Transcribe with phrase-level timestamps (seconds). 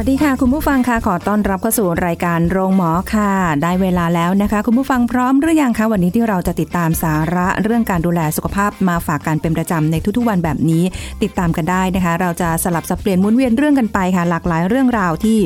[0.00, 3.30] วัสดีค่ะ คุณผู้ฟังค่ะขอต้อนรับเข้าสู่รายการโรงหมอค่ะ
[3.62, 10.82] ได้เวลาแล้วนะคะ คุณผู้ฟังพร้อมหรือยังคะวันนี้ที่เราจะติดตามสาระเรื่องการดูแลสุขภาพมาฝากกันเป็นประจำในทุกๆวันแบบนี้
[11.22, 15.38] ติดตามกันได้นะคะ เราจะสลับสับเปลี่ยนมุนเวียนเรื่องกันไปค่ะ หลากหลายเรื่องราวที่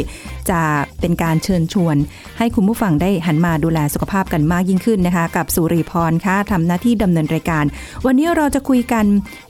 [0.51, 0.60] จะ
[1.01, 1.96] เป็นการเชิญชวน
[2.38, 7.65] ให้คุณผู้ฟังได้หันมาดูแลสุขภาพกันมากยิ่งขึ้นนะคะ กับสุริพรค่ะทำหน้าที่ดำเนินรายการ
[8.07, 9.05] วันนี้เราจะคุยกัน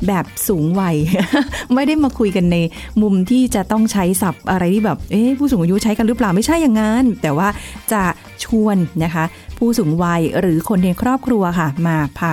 [0.07, 0.97] แบบสูงวัย
[1.75, 2.57] ไม่ได้มาคุยกันใน
[3.03, 7.49] มุมที่จะต้องใช้ศัพท์อะไรที่แบบเอ๊ผู้สูงอายุใช้กันหรือเปล่าไม่ใช่อย่างนั้น แต่ว่า
[7.93, 8.03] จะ
[8.45, 9.25] ชวนนะคะ
[9.59, 12.33] ผู้สูงวัยหรือคนในครอบครัวค่ะ มาพา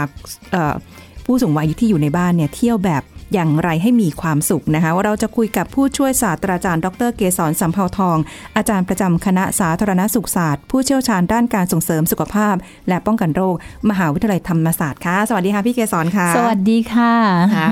[1.25, 8.17] ผู้สูงวัยที่อยู่ในบ้านเนี่ยเที่ยวแบบ อย่างไรให้มีความสุขนะคะว่าเราจะคุยกับผู้ช่วยศาสตราจารย์ ดรเกษรสัมเภาทอง
[8.55, 12.55] อาจารย์ประจำคณะสาธารณสุขศาสตร์ ผู้เชี่ยวชาญด้านการส่งเสริมสุขภาพ
[12.87, 13.55] และป้องกันโรค
[13.89, 17.13] มหาวิทยาลัยธรรมศาสตร์ค่ะ สวัสดีค่ะพี่เกษรค่ะ สวัสดีค่ะ
[17.55, 17.69] ค่ะ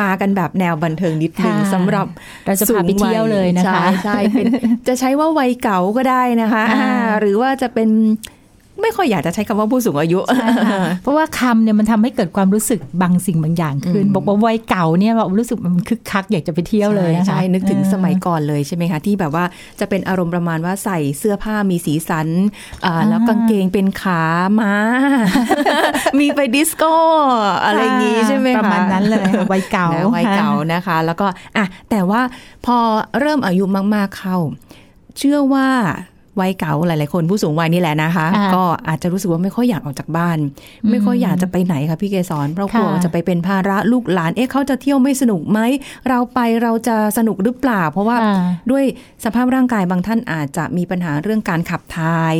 [0.00, 2.06] มากันแบบแนวบันเทิงนิดนึงค่ะสำหรับ
[2.46, 4.46] เราจะพาไปเที่ยวเลยนะคะใช่ใช่เป็น
[4.88, 7.88] จะใช้ว่าวัยเก่าก็ได้นะคะอ่าอ่าหรือว่าจะเป็น
[8.80, 19.44] ไม่ค่อยอยากจะใช้คำว่าผู้สูงอายุใช่ค่ะเพราะว่าคำเนี่ยมันทำให้เกิดความรู้สึกบางสิ่งบางอย่างขึ้นอืมบอกว่าวัยเก่าเนี่ยเรารู้สึกมันคึกคักอยากจะไปเที่ยวเลยนะคะใช่ใช่ นึกถึงเออสมัยก่อนเลยใช่ไหมคะ ที่แบบว่า
[19.80, 22.28] จะเป็นอารมณ์ประมาณว่าใส่เสื้อผ้ามีสีสัน
[22.84, 24.22] อ่าอ่าแล้วกางเกงเป็นขา
[24.60, 24.74] ม้า
[26.18, 26.94] มีไปดิสโก้
[27.64, 32.20] อะไรอย่างงี้ใช่ไหมคะประมาณนั้นเลยค่ะวัยเก่านะวัยเก่านะคะ แล้วก็อะแต่ว่า
[32.66, 32.78] พอ
[33.20, 34.36] เริ่มอายุมากๆเข้า
[35.18, 35.68] เชื่อว่า
[36.40, 40.38] วัยเก่าหลาย ๆ คนผู้สูงวัยนี่แหละนะคะอ่าก็อาจจะรู้สึกว่าไม่ค่อยอยากออกจากบ้าน
[40.82, 45.58] อืมไม่ค่อยอยากจะไปไหนค่ะพี่เกสรเพราะกลัวค่ะจะไปเป็นภาระลูกหลานเอ๊ะเขาจะเที่ยวไม่สนุกไหม
[46.08, 48.84] เราไปเราจะสนุกหรือเปล่า เพราะว่าค่ะด้วย
[49.24, 52.36] สภาพร่างกายบางท่านอาจจะมีปัญหาเรื่องการขับถ่าย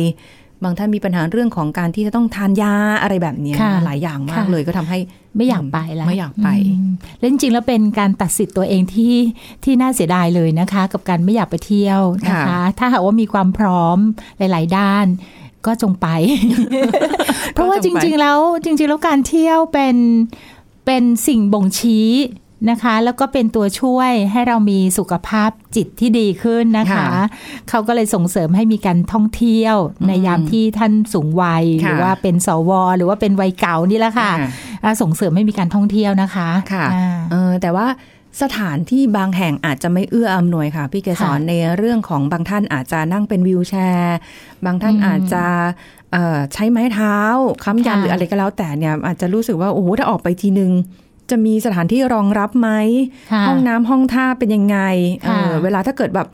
[0.63, 4.99] บางท่านมีปัญหาเรื่องของการที่จะต้องทานยาอะไรแบบเนี้ยค่ะหลายอย่างมากค่ะเลยก็ทำให้
[5.37, 9.15] ไม่อยากไปแล้วไม่อยากไปอืมแล้วจริงๆแล้วเป็นการตัดสิทธิ์ตัวเองที่
[9.63, 13.97] ที่น่าเสียดายเลยนะคะ กับการไม่อยากไปเที่ยวนะคะค่ะถ้าหากว่ามีความพร้อม
[14.37, 15.05] หลาย ๆ ด้าน
[15.65, 16.07] ก็จงไป
[17.53, 19.95] เพราะว่าจริง ๆ แล้วจริง ๆ แล้วการเที่ยวเป็น
[20.85, 22.09] เป็นสิ่งบ่งชี้
[22.69, 27.05] นะคะ แล้วก็เป็นตัวช่วยให้เรามีสุขภาพจิตที่ดีขึ้นนะคะค่ะ
[27.69, 29.75] เขาก็เลยส่งเสริมให้มีการท่องเที่ยว
[30.07, 34.49] ในยามที่ท่านสูงวัย หรือค่ะว่าเป็นสว หรือว่าเป็นวัยเก่านี่แหละค่ะอ่า
[34.83, 37.87] อ่าส่งเสริมให้มีการท่องเที่ยวนะคะค่ะอ่าเออแต่ว่า
[38.41, 44.17] สถานที่บางแห่งอาจจะไม่เอื้ออำนวยค่ะ พี่เกสรค่ะในเรื่องของบางท่านอาจจะนั่งเป็นวิวแชร์
[44.65, 45.45] บางท่านอืมอาจจะ
[46.11, 47.17] เอ่อใช้ไม้เท้า
[47.63, 50.71] ค้ำยันค่ะหรืออะไรก็แล้วแต่เนี่ยอาจจะรู้สึกว่าโอ้โหถ้าออกไปทีนึง
[51.33, 52.69] จะมีสถานที่รองรับไหม
[53.31, 54.77] ค่ะห้องน้ำห้องท่าเป็นยังไง
[55.15, 56.27] เอค่ะอเวลาถ้าเกิดแบบ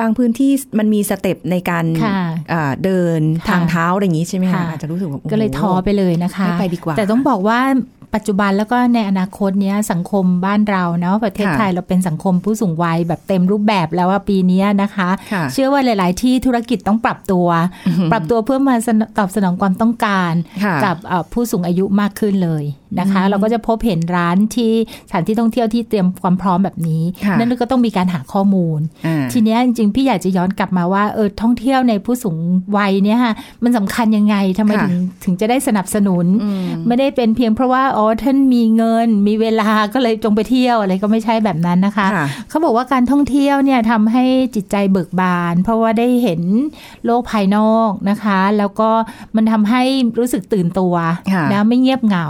[0.00, 2.18] บางพื้นที่มันมีสเต็ปในการค่ะ
[2.50, 7.60] เอ่อเดินค่ะทางเท้าอะไรอย่างนี้ใช่ไหมคะค่ะอาจจะรู้สึกว่าโโหก็เลยท้อไปเลยนะคะไม่ไปดีกว่าแต่ต้องบอกว่า
[8.14, 17.48] ปัจจุบันแล้วก็ในอนาคตเนี้ยสังคมบ้านเราเนาะประเทศค่ะไทยเราเป็นสังคมผู้สูงวัยแบบเต็มรูปแบบแล้วว่าปีเนี้ยนะคะค่ะเชื่อว่าหลาย ๆ ที่ธุรกิจต้องปรับตัว
[18.12, 20.32] ปรับตัวเพื่อมาสนตอบสนองความต้องการ
[20.64, 22.64] ค่ะกับเอ่อผู้สูงอายุมากขึ้นเลย
[23.00, 24.72] นะคะอืมเราก็จะพบเห็นร้านที่
[25.08, 32.36] สถานที่ท่องเที่ยวที่เตรียมความพร้อมแบบนี้ค่ะนั่นก็ต้องมีการหาข้อมูลอ่าทีเนี้ยจริงๆพี่อยากจะย้อนกลับมาว่าเออท่องเที่ยวในผู้สูง
[32.76, 46.42] วัยเนี่ยค่ะมันสำคัญยังไงทำไมค่ะถึงถึงจะได้สนับสนุนอืมไม่ได้เป็นเพียงเพราะว่าอ๋อท่านมีเงิน มีเวลาก็เลยจงไปเที่ยวอะไรก็ไม่ใช่แบบนั้นนะคะค่ะเขาบอกว่าการท่องเที่ยวเนี่ยทำให้จิตใจเบิกบาน เพราะว่าได้เห็น
[47.04, 48.90] โลกภายนอกนะคะ แล้วก็
[49.36, 49.82] มันทำให้
[50.18, 50.94] รู้สึกตื่นตัว
[51.32, 52.28] ค่ะนะไม่เงียบเหงา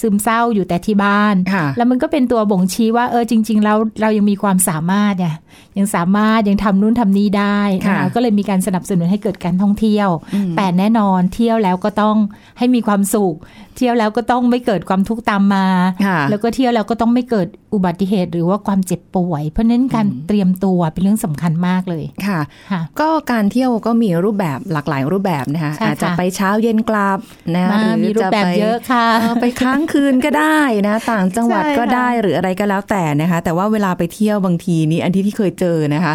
[0.00, 5.36] ซึมเศร้าอยู่แต่ที่บ้านค่ะแล้วมันก็เป็นตัวบ่งชี้ว่าเออจริง ๆ แล้วเรายังมีความสามารถเนี่ย
[5.78, 12.16] ยังสามารถยังทำนู่นทำนี่ได้นะค่ะคะก็เลยมีการสนับสนุนให้เกิดการท่องเที่ยวอืมแต่แน่นอนเที่ยวแล้วก็ต้อง
[12.58, 13.34] ให้มีความสุข
[13.76, 15.66] เที่ยวแล้วก็ต้องไม่เกิดความทุกข์ตามมา
[16.06, 22.40] ค่ะแล้วก็เที่ยวแล้วก็ต้องไม่เกิดอุบัติเหตุหรือว่าความเจ็บป่วย เพราะฉะนั้นการเตรียมตัวเป็นเรื่องสำคัญมากเลยค่ะ
[22.70, 27.18] ค่ะ ก็การเที่ยวก็มีรูปแบบหลากหลายรูปแบบนะคะใช่ค่ะอาจจะไปเช้าเย็นกลับ
[27.56, 36.14] นะมาหรือมีรูปแบบจไปเยอะค่ะเออไปค้างคืนก็ได้นะ ต่างจังหวัดใช่ก็ได้ค่ะหรืออะไรก็แล้วแต่นะคะ แต่ว่าเวลาไปเที่ยวบางทีนี้อันที่ที่เคยเจอนะคะ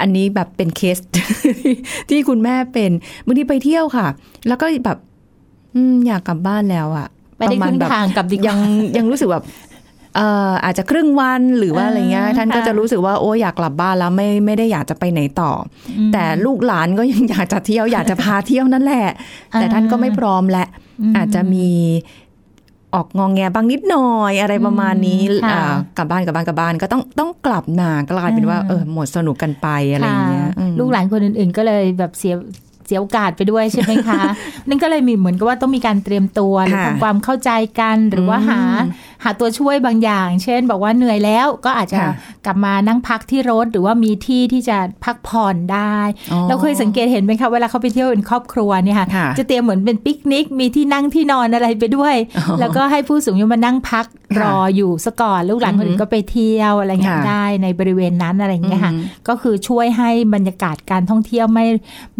[0.00, 0.98] อันนี้แบบเป็นเคส
[2.10, 2.90] ที่คุณแม่เป็น
[3.26, 4.06] บางทีไปเที่ยวค่ะ
[4.48, 4.98] แล้วก็แบบ
[5.74, 7.08] อืมอยากกลับบ้านแล้วอะ
[7.50, 8.58] ไปได้ประคมาณรึ่งแบบทางกลับดีกว่ายัง
[8.96, 9.44] ยังรู้สึกแบบ
[10.16, 15.50] เอ่ออาจจะครึ่งวันหรือว่าอะไรเงี้ยอ่าท่านก็ค่ะจะรู้สึกว่าโอ้อยากกลับบ้านแล้วไม่ไม่ได้อยากจะไปไหนต่อ
[15.90, 19.06] อมแต่ลูกหลานก็ยังอยากจะเที่ยวอยากจะพาเที่ยวนั่นแหละ
[19.52, 20.66] อ่าแต่ท่านก็ไม่พร้อมแหละ
[21.12, 21.68] มอาจจะมี
[22.94, 32.34] ออกงองแงบางนิดหน่อยอะไรประมาณนี้อืมค่ะอ่ากลับบ้านกลับบ้านกลับบ้านก็ต้องต้องกลับนากลายเป็นว่าอ่าเออหมดสนุกกันไปอะไรอย่างเงี้ยค่ะอืมลูกหลานคนอื่น ๆ ก็เลยแบบเสีย
[32.86, 34.22] เสียโอกาสไปด้วยใช่ไหมคะ
[34.68, 37.50] นั่นก็เลยมีเหมือนกับว่าต้องมีการเตรียมตัวหรือค่ะทำความเข้าใจ
[37.80, 38.60] กันหรือว่าอืมหา
[39.24, 42.12] หาตัวช่วยบางอย่าง เช่น บอกว่าเหนื่อยแล้วก็อาจจะค่ะ
[42.46, 45.96] กลับมานั่งพักที่รถ หรือว่ามีที่ที่จะพักผ่อนได้
[46.32, 61.66] อ๋อเราเคยสังเกตเห็นไหมคะเวลาเขาไปเที่ยวเป็นครอบครัวเนี่ยค่ะค่ะจะเตรียมเหมือนเป็นปิกนิก มีที่นั่งที่นอนอะไรไปด้วยอ๋อแล้วก็ให้ผู้สูงอายุมานั่งพักค่ะรออยู่ซะก่อนลูกหลานคนอื่นก็ไปเที่ยวอะไรเงี้ยค่ะได้ในบริเวณนั้นอะไรอย่างเงี้ยค่ะอืมก็คือช่วยให้บรรยากาศการท่องเที่ยวไม่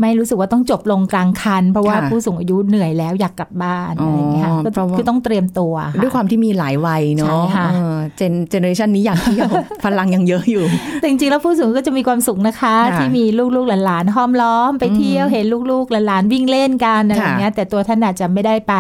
[0.01, 9.51] ไม่รู้สึกว่าต้องจบลงกลางคัน เพราะว่าค่ะผู้สูงอายุเหนื่อยแล้วอยากกลับบ้านอะไรอย่างเงี้ยค่ะอ๋อก็เพราะว่าคือต้องเตรียมตัวค่ะด้วยความที่มีหลายวัยใช่เนาะค่ะเออเจนเจเนอเรชันนี้อยากเที่ยว
[9.85, 10.65] พลังยังเยอะอยู่
[11.01, 13.25] แต่จริงๆแล้วผู้สูงอายุก็จะมีความสุขนะคะค่ะที่มี
[13.57, 18.75] ลูกๆหลานๆห้อมล้อมไปเที่ยวเห็นลูกๆหลานๆวิ่งเล่นกันอะไรอย่างเงี้ยแต่ตัวท่านอาจจะไม่ได้ไป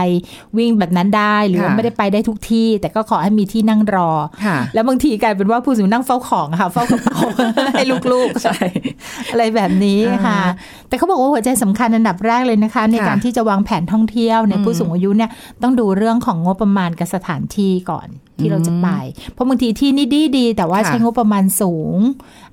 [0.58, 4.10] วิ่งแบบนั้นได้ หรือว่าค่ะไม่ได้ไปได้ทุกที่ แต่ก็ขอให้มีที่นั่งรอ
[4.44, 7.18] ค่ะแล้วบางทีกลายเป็นว่าผู้สูงอายุนั่งเฝ้าของอะค่ะเฝ้ากระเป๋า
[7.74, 8.56] ให้ลูกๆใช่
[9.32, 10.52] อะไรแบบนี้ค่ะอ่า
[10.88, 15.30] แต่เขาบอกว่าหัวใจสำคัญอันดับแรกเลยนะคะ ในค่ะการที่จะวางแผนท่องเที่ยวในอืมผู้สูงอายุเนี่ย
[15.62, 18.01] ต้องดูเรื่องของงบประมาณกับสถานที่ก่อน
[18.38, 18.88] ที่เราจะไป
[19.32, 21.98] เพราะบางทีที่นี่ดีดีๆแต่ว่าค่ะใช้งบประมาณสูง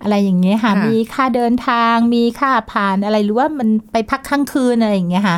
[0.01, 5.37] อะไรอย่างเงี้ยค่ะค่ะ มีค่าเดินทาง มีค่าผ่านอะไรหรือว่ามันไปพักค้างคืนอะไรอย่างเงี้ยค่ะ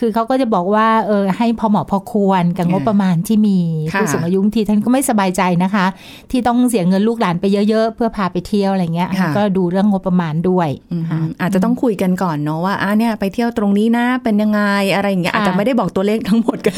[0.00, 3.58] คือเขาก็จะบอกว่าเออให้พอเหมาะพอควรกับงบประมาณที่มี
[3.94, 5.86] ค่ะผู้สูงอายุบางทีท่านก็ไม่สบายใจนะคะ
[6.30, 14.60] ที่ต้องเสียเงินลูกหลานไปเยอะๆ เพื่อพาไปเที่ยวอะไรเงี้ยค่ะก็ดูเรื่องงบประมาณด้วยอืมค่ะอาจจะต้องคุยกันก่อนเนาะว่าอะเนี่ยไปเที่ยวตรงนี้นะเป็นยังไง
[14.94, 16.74] อะไรอย่างเงี้ยค่ะอาจจะไม่ได้บอกตัวเลขทั้งหมดกัน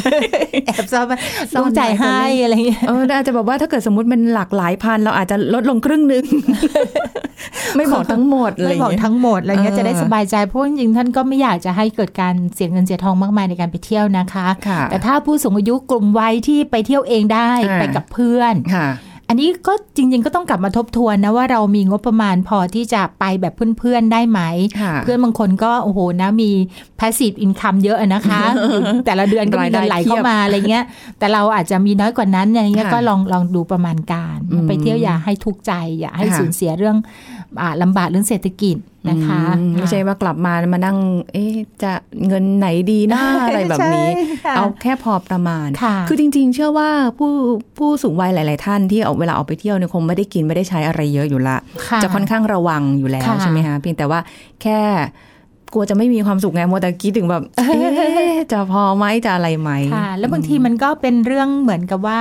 [0.66, 1.06] แอบซ่อน
[1.52, 6.24] ซ่ต้ออนงจ่ายไว้ให้ตัวเลขอะไรเงี้ยเออแต่อาจจะบอกว่าถ้าเกิดสมมติเป็นหลักหลายพัน เราอาจจะลดลงครึ่งหนึ่ง
[7.76, 18.88] ไม่บอกทั้งหมดอะไรอไม่ย่างบอกเงี้ยทั้งหมดอะไรเงี้ยเออจะได้สบายใจเพราะจริงๆท่านก็ไม่อยากจะให้เกิดการเสียเงินเสียทองมากมายในการไปเที่ยวนะคะค่ะแต่ถ้าผู้สูงอายุกลุ่มวัยที่ไปเที่ยวเองได้อ่าไปกับเพื่อนค่ะ
[19.30, 24.40] อันนี้ก็จริง ๆ ก็ต้องกลับมาทบทวนนะว่าเรามีงบประมาณพอที่จะไปแบบเพื่อนๆได้ไหม
[24.80, 26.50] ค่ะเพื่อนบางคนก็โอ้โหนะมี
[26.98, 28.42] passive income เยอะอะนะคะ
[29.06, 30.84] แต่ละเดือนก็มีเงินไหลเข้ามาอะไรเงี้ย
[31.18, 36.96] แต่เราอาจจะมีน้อยกว่านั้นอะไรเงี้ยค่ะก็ลองลองดูประมาณการอืมไปเที่ยวอย่าให้ทุกข์ใจ อย่าให้ค่ะสูญเสียเรื่อง
[37.60, 38.76] อ่าลำบากเรื่องเศรษฐกิจ
[39.10, 40.98] นะคะอืมไม่ใช่ว่ากลับมามานั่ง
[41.32, 41.92] เอ๊ะจะ
[42.26, 47.30] เงินไหนดีนะอะไรแบบนี้ใช่ค่ะเอาแค่พอประมาณค่ะคือจริง ๆ เชื่อว่าผู้
[47.78, 51.56] ผู้สูงวัยหลาย ๆ ท่านที่เอาเวลาออกไปเที่ยวเนี่ยคงไม่ได้กินไม่ได้ใช้อะไรเยอะอยู่ละ
[51.88, 54.20] ค่ะจะค่อนข้างระวังอยู่แล้วค่ะใช่ไหมคะเพียงแต่ว่า
[54.62, 54.80] แค่
[55.72, 62.20] กลัวจะไม่มีความสุขไงมัวแต่คิดถึงแบบเอ๊ะจะพอไหมจะอะไรไหมค่ะแล้วบางทีมันก็เป็นเรื่องเหมือนกับว่า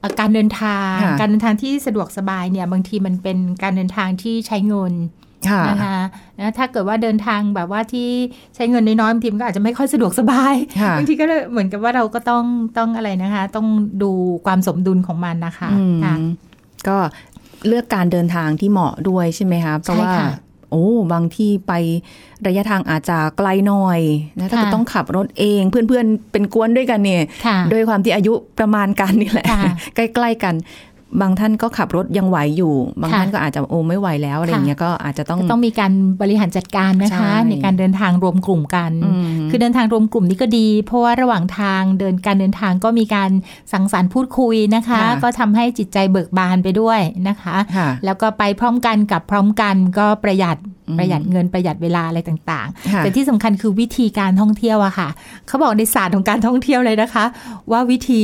[0.00, 5.17] เอ่อการเดินทางค่ะการเดินทางที่สะดวกสบายเนี่ยบางทีมันเป็นการเดินทางที่ใช้เงินค่ะ
[5.68, 5.98] นะคะ
[6.38, 8.08] นะถ้าเกิดว่าเดินทางแบบว่าที่
[8.54, 12.44] ใช้เงินน้อยๆบางทีมันก็อาจจะไม่ค่อยสะดวกสบายค่ะบางทีก็เลยเหมือนกับว่าเราก็ต้อง
[12.78, 13.66] ต้องอะไรนะคะ ต้อง
[14.02, 14.10] ดู
[14.46, 16.14] ความสมดุลของมันนะคะอืมค่ะ
[16.88, 16.96] ก็
[17.66, 20.30] เลือกการเดินทางที่เหมาะด้วยใช่ไหมคะเพราะใช่ว่าค่ะ
[20.70, 21.72] โอ้บางที่ไป
[22.46, 24.00] ระยะทางอาจจะไกลหน่อย
[24.38, 30.54] นะถ้าเกิดค่ะต้องขับรถเองเพื่อนๆเป็นกวนด้วยกันเนี่ยค่ะด้วยความที่อายุประมาณกันนี่แหละค่ะใกล้ๆกัน
[31.20, 43.30] บางท่านก็ขับรถยังไหวอยู่ บางค่ะท่านก็อาจจะโอ้ไม่ไหวแล้วอะไรอย่างเงี้ยก็อาจจะต้องก็ต้องมีการบริหารจัดการนะคะใช่ในการเดินทางรวมกลุ่มกันอืมคือเดินทางรวมกลุ่มนี่ก็ดี เพราะว่าระหว่างทางเดินการเดินทางก็มีการ
[43.72, 50.56] สังสรรค์พูดคุยนะคะค่ะก็ทำให้จิตใจเบิกบานไปด้วยนะคะค่ะแล้วก็ไปพร้อมกันกับพร้อมกันก็ประหยัด
[50.88, 55.08] อืมประหยัดเงินประหยัดเวลาอะไรต่างค่ะๆแต่ที่สำคัญคือวิธีการท่องเที่ยวอะค่ะ
[55.46, 57.24] เขาบอกในศาสตร์ของการท่องเที่ยวเลยนะคะ
[57.72, 58.22] ว่าวิธี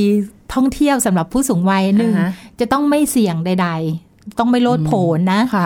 [0.53, 3.69] ท่องเที่ยวสำหรับผู้สูงวัยหนึ่งอ่าฮะจะต้องไม่เสี่ยงใด
[4.03, 5.65] ๆต้องไม่โลดโผนนะค่ะ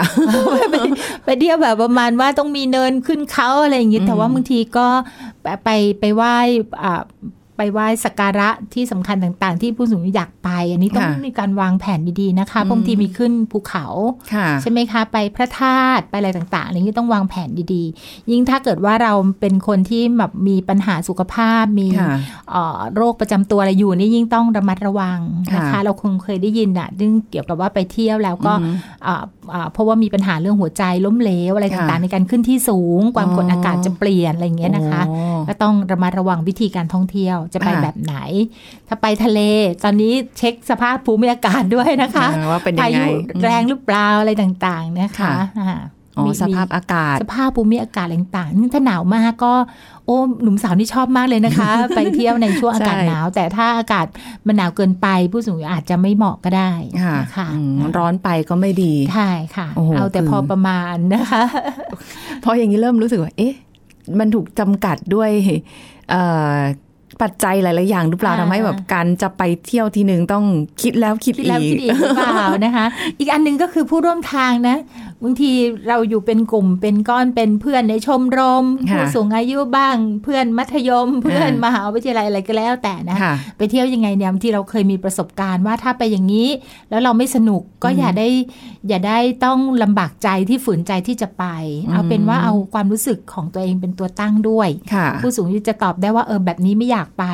[0.71, 0.75] ไป
[1.25, 4.87] ไปเที่ยวแบบประมาณว่าต้องมีเนินขึ้นเขาอะไรอย่างงี้อืมแต่ว่าบางทีก็
[5.43, 5.69] ไปไป
[5.99, 6.35] ไปไหว้
[6.83, 7.01] อ่า
[7.57, 10.38] ไปไหว้สักการะที่สำคัญต่างๆ ที่ผู้สูงอายุอยากไป
[10.71, 13.85] อันนี้ต้องค่ะมีการวางแผนดีๆนะคะอืมบางทีมีขึ้นภูเขา
[14.33, 22.17] ค่ะใช่ไหมคะ ไปพระธาตุไปอะไรต่างๆอะไรนี้ต้องวางแผนดีๆ ยิ่งถ้าเกิดว่าเราเป็นคนที่แบบมีปัญหาสุขภาพมีค่ะ
[22.51, 25.19] เอ่อโรคประจำตัวอะไรอยู่นี่ยิ่งต้องระมัดระวัง
[25.55, 28.73] นะคะค่ะเราคงเคยได้ยินอะเรื่องเกี่ยวกับว่าไปเที่ยวแล้วก็อืม
[29.05, 29.23] อ่าอ่า
[29.71, 38.15] เพราะว่ามีปัญหาเรื่องหัวใจล้มเหลวอะไรค่ะต่างๆ ในการขึ้นที่สูง ความกดอ๋อออากาศจะเปลี่ยนอะไรอย่างเงี้ยนะคะโอ้ก็ต้องระมัดระวังวิธีการท่องเที่ยวจะไปค่ะแบบไหน
[38.87, 39.39] ถ้าไปทะเล
[39.83, 45.79] ตอนนี้เช็คสภาพภูมิอากาศด้วยนะคะอ่าว่าเป็นยัพางไงยุแรงหรือเปล่าอะไรต่างๆนะคะค่ะอ่า
[46.17, 49.53] อ๋อมีสภาพอากาศ สภาพภูมิอากาศอะไรต่างๆนี่ถ้าหนาวมากก็
[50.09, 54.05] โอ้หนุ่มสาวนี่ชอบมากเลยนะคะ ไปเที่ยวในช่วงอากาศใช่หนาว แต่ถ้าอากาศ
[54.47, 56.71] มันหนาวเกินไป ผู้สูงอายุอาจจะไม่เหมาะก็ได้
[57.03, 61.43] ค่ะนะคะอืมร้อนไปก็ไม่ดีใช่ค่ะโอ้โหเอาแต่คือพอประมาณนะคะ
[62.41, 63.53] เพราะอย่างนี้เริ่มรู้สึกว่า เอ๊ะ
[64.19, 65.31] มันถูกจำกัดด้วย
[66.09, 66.21] เอ่
[66.53, 66.55] อ
[67.21, 70.45] ปัจจัยหลาย ๆ อย่างหรือเปล่าอ่าทำให้แบบการจะไปเที่ยวทีหนึ่งต้อง
[70.81, 72.85] คิดแล้วคิดคิดอีแล้วคิกดอีกหรือเปล่านะคะ
[73.19, 74.77] อีกอันหนึงก็คือผู้ร่วมทางนะ
[75.23, 75.51] บางที
[75.87, 86.49] เราอยู่เป็นกลุ่มเป็นก้อนเป็นเพื่อนในชมรมค่ะผู้สูงอายุบ้าง เพื่อนมัธยม เพื่อนอ่ามมหาวิทยาลัยอะไรก็แล้วแต่นะค่ะไปเที่ยวยังไงเนี่ยบางทีเราเคยมีประสบการณ์ว่าถ้าไปอย่างนี้
[86.89, 88.27] แล้วเราไม่สนุกก็อย่าได้
[88.87, 91.45] อย่าได้ต้องลำบากใจที่ฝืนใจที่จะไป
[91.91, 97.25] เอาเป็นว่าเอาความรู้สึกของตัวเองเป็นตัวตั้งด้วยค่ะผู้สูงอายุจะตอบได้ว่าเออแบบนี้ไม่อยากไป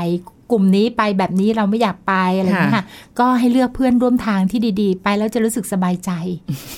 [0.52, 2.86] กลุ่มนี้ไปแบบนี้เราไม่อยากไปอะไรอย่างเงี้ยค่ะ
[3.20, 6.12] ก็ให้เลือกเพื่อนร่วมทางที่ดีๆ ไปแล้วจะรู้สึกสบายใจ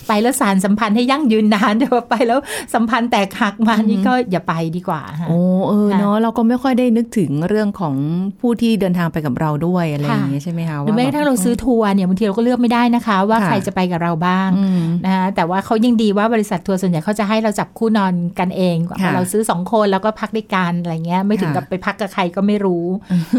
[0.07, 2.39] ไปแล้วสารสัมพันธ์ให้ยั่งยืนนานแต่ว่าไปแล้ว
[2.73, 7.95] สัมพันธ์แตกหักมานี่ก็อย่าไปดีกว่าค่ะโอ้เออค่ะเนาะเราก็ไม่ค่อยได้นึกถึงเรื่องของ
[8.41, 22.85] ผู้ที่เดินทางไปกับเราด้วยอะไรอย่างเงี้ยใช่ไหมคะหรือแม้กระทั่งเราซื้อทัวร์เนี่ยบางทีเราก็เลือกไม่ได้นะคะ ว่าค่ะใครจะไปกับเราบ้างอืมนะคะแต่ว่าเขายังดีว่าบริษัททัวร์ส่วนใหญ่เขาจะให้เราจับคู่นอนกันเองค่ะเราซื้อสองคนแล้วก็พักด้วยกันอะไรเงี้ยไม่ถึงค่ะกับไปพักกับใครก็ไม่รู้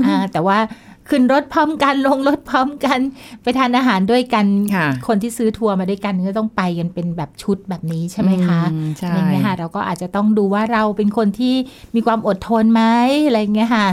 [0.07, 0.59] อ่าแต่ว่า
[1.13, 2.99] ขึ้นรถพร้อมกันลงรถพร้อมกัน
[3.43, 11.55] ไปทานอาหารด้วยกันค่ะคนที่ซื้อทัวร์มาด้วยกันก็ต้องไปกันเป็นแบบชุดแบบนี้ใช่ไหมคะอืมใช่อะไรเงี้ยค่ะเราก็อาจจะต้องดูว่าเราเป็นคนที่
[11.95, 12.83] มีความอดทนไหม
[13.27, 13.87] อะไรเงี้ยค่ะ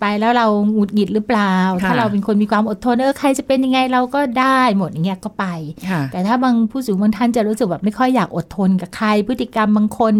[0.00, 5.44] ไปแล้วเราหงุดหงิดหรือเปล่าค่ะถ้าเราเป็นคนมีความอดทนเออใครจะเป็นยังไงเราก็ได้หมดอย่างเงี้ยก็ไป
[5.90, 10.14] ค่ะแต่ถ้าบางผู้สูงบางท่านจะรู้สึกแบบไม่ค่อยอยากอดทนกับใครพฤติกรรมบางคน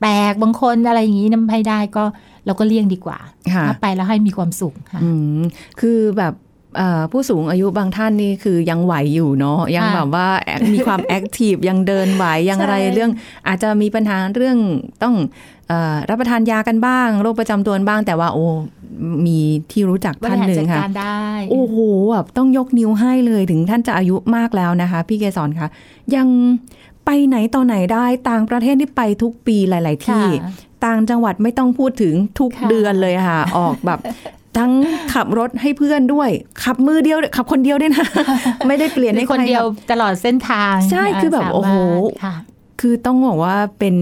[0.00, 2.04] แปลกบางคนอะไรอย่างนี้นำให้ได้ก็
[2.46, 3.18] เราก็เลี่ยงดีกว่า
[3.54, 5.40] ค่ะถ้าไปแล้วให้มีความสุขค่ะอืม
[5.80, 6.34] คือแบบ
[6.76, 13.10] เอ่อผู้สูงอายุบางท่านนี่คือยังไหวอยู่เนาะยังค่ะแบบว่าแอคมีความแอคทีฟยังเดินไหวยังอะไรใช่เรื่อง
[13.48, 14.58] อาจจะมีปัญหาเรื่อง
[15.02, 15.14] ต้อง
[15.68, 18.44] เออรับประทานยากันบ้าง โรคประจำตัวบ้างแต่ว่าโอ้
[19.26, 19.38] มี
[19.72, 21.76] ที่รู้จักบริท่านหารหนึ่งจัดค่ะการได้โอ้โห
[22.12, 25.68] แบบต้องยกนิ้วให้เลยถึงท่านจะอายุมากแล้วนะคะ พี่เกศรคะ
[26.14, 26.26] ยัง
[27.06, 30.52] ไปไหนต่อไหนได้ต่างประเทศที่ไปทุกปีหลาย ๆ ที่ค่ะ
[30.84, 33.98] ต่างจังหวัดไม่ต้องพูดถึงทุกค่ะเดือนเลยค่ะ ออกแบบ
[34.58, 34.72] ทั้ง
[35.14, 36.30] ขับรถให้เพื่อนด้วย
[36.64, 38.06] ขับมือเดียวด้วยขับคนเดียวด้วยนะ
[38.68, 41.74] ไม่ได้เปลี่ยนมีให้คนใรเดียวขับตลอดเส้นทาง ใช่คือแบบสามารถโอ้โห
[42.80, 43.94] ค่ะคือต้องบอกว่าเป็น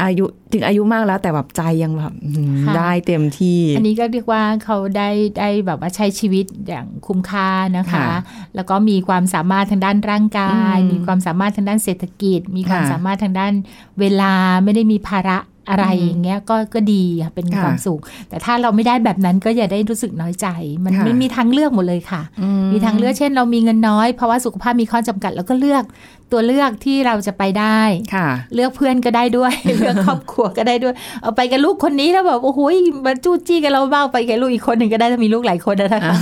[0.00, 8.06] อายุถึงอายุมากแล้วแต่แบบใจยังแบบอืมค่ะได้เต็มที่ อันนี้ก็เรียกว่าเขาได้ได้แบบว่าใช้ชีวิตอย่างคุ้มค่านะคะค่ะ
[8.54, 13.52] แล้วก็มีความสามารถทางด้านร่างกายอืมมีความสามารถทางด้านเศรษฐกิจ มีความค่ะสามารถทางด้าน
[14.00, 14.32] เวลา
[14.64, 15.38] ไม่ได้มีภาระ
[15.70, 20.46] อะไรอืมอย่างเงี้ยก็ก็ดีค่ะเป็นค่ะความสุข แต่ถ้าเราไม่ได้แบบนั้นก็อย่าได้รู้สึกน้อยใจ
[20.84, 25.84] มันค่ะไม่มีทางเลือกหมดเลยค่ะอืมีทางเลือกเช่น เรามีเงินน้อยเพราะว่าสุขภาพมีข้อจำกัด แล้วก็เลือก
[26.32, 27.80] ตัวเลือกที่เราจะไปได้
[28.14, 32.60] ค่ะ เลือกเพื่อนก็ได้ด้วยเลือกครอบครัวก็ได้ด้วย เอาไปกับลูกคนนี้แล้วแบบโอ้โห
[33.06, 36.14] มาจู้จี้กันเราบ้างไปกับลูกอีกคนหนึ่งก็ได้ถ้ามีลูกหลายคนนะคะ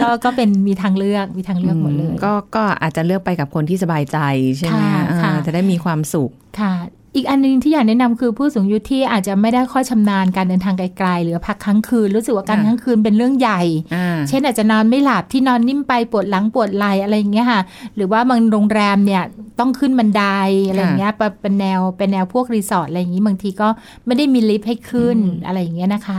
[0.00, 4.18] ก็ก็เป็นมีทางเลือกมีทางเลือกหมดเลย ก็ก็อาจจะเลือกไปกับคนที่สบายใจ
[4.58, 6.30] ใช่ไหมค่ะอ่าค่ะจะได้มีความสุข
[6.60, 6.74] ค่ะ
[7.14, 13.62] อีกอันหนึ่งที่อยากแนะนำคือผู้สูงอายุที่อาจจะไม่ได้ค่อยชำนาญการเดินทางไกลๆหรือพักค้างคืน รู้สึกว่าการค่ะค้างคืนเป็นเรื่องใหญ่
[13.94, 17.60] อ่าเช่นอาจจะนอนไม่หลับที่นอนนิ่มไปปวดหลังปวดไหล่อะไรอย่างเงี้ยค่ะ
[17.96, 19.22] หรือว่าบางโรงแรมเนี่ย
[19.58, 20.24] ต้องขึ้นบันได
[20.68, 23.68] อะไรอย่างเงี้ยเป็นเป็นแนวเป็นแนวพวกรีสอร์ทอะไรอย่างงี้บางทีก็
[24.06, 26.18] ไม่ได้มีลิฟต์ให้ขึ้นอะไรอย่างเงี้ยนะคะ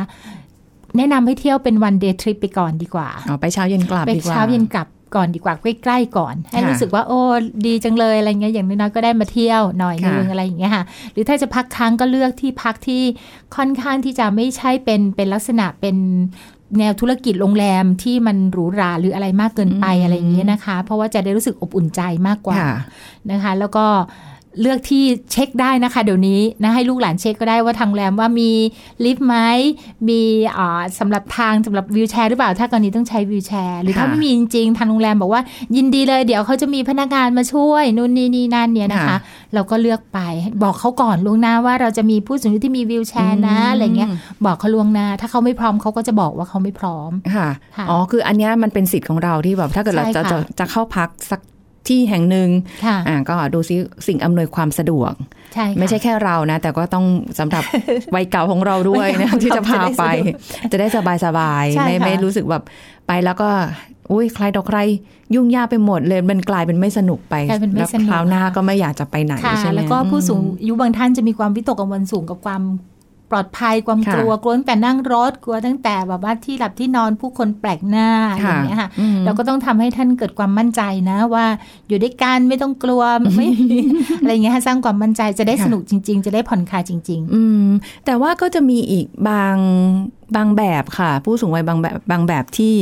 [0.97, 7.19] แนะนำให้เที่ยวเป็น one day trip ไปก่อนดีกว่าอ๋อไปเช้าเย็นกลับไปดีกว่าเช้าเย็นกลับ ก่อนดีกว่าใกล้ๆก่อน ให้ค่ะรู้สึกว่าโอ้
[7.65, 13.03] ดีจังเลยอะไรเงี้ยอย่างน้อยๆก็ได้มาเที่ยวหน่อยนึงค่ะอะไรอย่างเงี้ยค่ะหรือถ้าจะพักค้างก็เลือกที่พักที่
[13.55, 15.95] ค่อนข้างที่จะไม่ใช่เป็นเป็นลักษณะเป็น
[16.79, 22.75] แนวธุรกิจโรงแรมที่มันหรูหราหรืออะไรมากเกินไปอะไรอย่างเงี้ยนะคะ เพราะว่าจะได้รู้สึกอบอุ่นใจมากกว่าค่ะ
[23.31, 23.85] นะคะ แล้วก็
[24.61, 28.51] เลือกที่เช็คได้นะคะ เดี๋ยวนี้นะให้ลูกหลานเช็คก็ได้ว่าทางโรงแรมว่ามี
[29.03, 29.35] ลิฟต์ไหม
[30.09, 30.21] มี
[30.57, 35.41] อ่าสำหรับทางสำหรับวิวแชร์หรือเปล่า ถ้ากรณีต้องใช้วิวแชร์หรือถ้าค่ะไม่มีจริงๆทางโรงแรมบอกว่า
[35.75, 39.17] ยินดีเลย เดี๋ยวเขาจะมีพนักงานมาช่วยนู่นนี่นี่นั่นเนี่ยนะคะค่ะ
[39.53, 40.19] เราก็เลือกไป
[40.63, 44.09] บอกเขาก่อนล่วงหน้าว่าเราจะมีผู้สูงอายุที่มีวิวแชร์นะอะไรเงี้ย
[44.45, 51.39] บอกเขาล่วงหน้า ถ้าเขาไม่พร้อมเขาก็จะบอกว่าเขาไม่พร้อมค่ะค่ะอ๋อคืออันเนี้ยมันเป็นสิทธิ์ของเราที่แบบถ้าเกิดเราใช่จะค่ะจะจะเข้าพักสัก
[51.87, 52.49] ที่แห่งหนึ่ง
[52.85, 53.75] ค่ะอ่าก็ดูซิ
[54.07, 55.13] สิ่งอำนวยความสะดวก
[55.53, 57.05] ใช่ค่ะไม่ใช่แค่เรานะ แต่ก็ต้อง
[57.39, 57.63] สำหรับ
[58.15, 60.03] วัยเก่าของเราด้วยวัยนะเก่าที่จะพาไป
[60.71, 62.63] จะได้สบายสบายๆใช่ไม่ค่ะไม่รู้สึกแบบ
[63.07, 63.49] ไปแล้วก็
[64.11, 64.79] อุ้ยใครต่อใคร
[65.35, 72.61] ยุ่งยากไปหมดเลยมันกลายเป็นไม่สนุกไปกลายเป็นไม่แล้วสนุกคราวหน้าก็ไม่อยากจะไปไหนค่ะใช่ไหมแล้วก็ผู้สูงอืมอายุบางท่านจะมีความวิตกกังวลสูงกับความ
[73.31, 81.45] ปลอดภัยความค่ะกลัวกลัวตั้งแต่นั่งรถกลัวตั้งแต่แบบว่าที่หลับที่นอนผู้คนแปลกหน้าอย่างเงี้ยค่ะอืมเราก็ต้องทำให้ท่านเกิดความมั่นใจนะว่า
[81.87, 83.01] อยู่ด้วยกันไม่ต้องกลัว
[83.35, 83.47] ไม่
[84.21, 87.67] อะไรเงี้ยค่ะสร้างความมั่นใจจะได้ค่ะสนุกจริง ๆ จะได้ผ่อนคลายจริงอืม
[88.05, 89.57] แต่ว่าก็จะมีอีกบาง
[90.35, 92.75] บางแบบค่ะ ผู้สูงวัยบางแบบบางแบบที่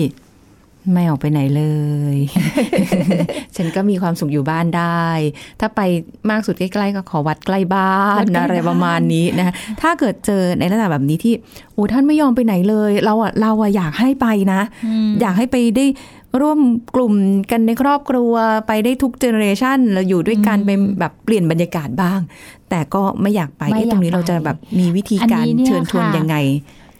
[0.94, 1.64] ไม่ออกไปไหนเล
[2.16, 2.18] ย
[3.56, 5.06] ฉันก็มีความสุขอยู่บ้านได้
[5.60, 5.82] ถ้าไป
[6.30, 11.34] มากสุดใกล้ๆก็ขอวัดใกล้บ้านวัดใกล้บ้านอะไรประมาณนี้นะคะถ้าเกิดเจอในลักษณะแบบนี้ที่
[11.74, 15.86] โอ้ท่านไม่ยอมไปไหนเลย เราอะเราอะอยากให้ไปนะๆอืมอยากให้ไปได้
[16.42, 16.60] ร่วม
[16.96, 17.14] กลุ่ม
[17.52, 18.34] กันในครอบครัว
[18.68, 22.20] ไปได้ทุกเจเนอเรชันเราอยู่ด้วยกันอืมไปแบบเปลี่ยนบรรยากาศบ้าง
[22.70, 26.36] แต่ก็ไม่อยากไปไม่เอ๊ะตรงนี้อยากเราจะไปแบบมีวิธีการอันนี้เนี่ยเชิญชวนค่ะยังไง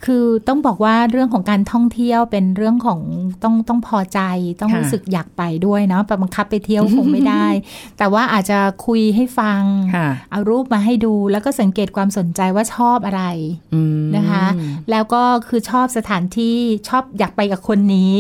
[0.06, 3.00] คือต้องบอกว่าเรื่องของการท่องเที่ยวเป็นเรื่องของ
[3.44, 4.20] ต้องต้องพอใจ
[4.60, 7.48] ต้องค่ะรู้สึกอยากไปด้วยเนาะไปบังคับไปเที่ยวคงไม่ได้
[7.98, 9.62] แต่ว่าอาจจะคุยให้ฟัง
[9.96, 13.24] ค่ะเอารูปมาให้ดูแล้วก็สังเกตความสนใจว่าชอบอะไร
[13.74, 14.46] อืมนะคะ
[14.92, 16.58] แล้วก็คือชอบสถานที่
[16.90, 18.16] ชอบอยากไปกับคนนี้